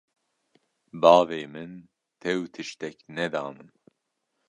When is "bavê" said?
1.01-1.43